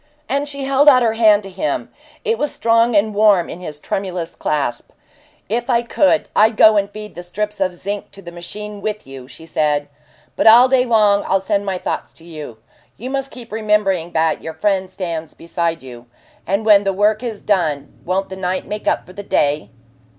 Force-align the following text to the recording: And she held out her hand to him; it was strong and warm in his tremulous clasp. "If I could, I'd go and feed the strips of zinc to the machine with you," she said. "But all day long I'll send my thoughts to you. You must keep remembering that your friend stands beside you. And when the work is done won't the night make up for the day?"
And 0.27 0.49
she 0.49 0.63
held 0.63 0.89
out 0.89 1.03
her 1.03 1.13
hand 1.13 1.43
to 1.43 1.49
him; 1.51 1.91
it 2.25 2.39
was 2.39 2.51
strong 2.51 2.95
and 2.95 3.13
warm 3.13 3.49
in 3.51 3.59
his 3.59 3.79
tremulous 3.79 4.31
clasp. 4.31 4.89
"If 5.47 5.69
I 5.69 5.83
could, 5.83 6.27
I'd 6.35 6.57
go 6.57 6.75
and 6.75 6.89
feed 6.89 7.13
the 7.13 7.21
strips 7.21 7.59
of 7.59 7.75
zinc 7.75 8.09
to 8.13 8.21
the 8.23 8.31
machine 8.31 8.81
with 8.81 9.05
you," 9.05 9.27
she 9.27 9.45
said. 9.45 9.89
"But 10.35 10.47
all 10.47 10.67
day 10.67 10.85
long 10.85 11.23
I'll 11.27 11.39
send 11.39 11.67
my 11.67 11.77
thoughts 11.77 12.13
to 12.13 12.25
you. 12.25 12.57
You 12.97 13.11
must 13.11 13.29
keep 13.29 13.51
remembering 13.51 14.11
that 14.13 14.41
your 14.41 14.55
friend 14.55 14.89
stands 14.89 15.35
beside 15.35 15.83
you. 15.83 16.07
And 16.47 16.65
when 16.65 16.83
the 16.83 16.93
work 16.93 17.21
is 17.21 17.43
done 17.43 17.99
won't 18.03 18.29
the 18.29 18.35
night 18.35 18.65
make 18.65 18.87
up 18.87 19.05
for 19.05 19.13
the 19.13 19.21
day?" 19.21 19.69